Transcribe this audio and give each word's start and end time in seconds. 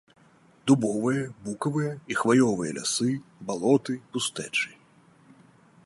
Дубовыя, 0.69 1.25
букавыя 1.49 1.91
і 2.13 2.17
хваёвыя 2.21 2.71
лясы, 2.79 3.11
балоты, 3.51 3.93
пустэчы. 4.17 4.71